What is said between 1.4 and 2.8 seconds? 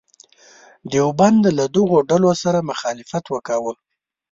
له دغو ډلو سره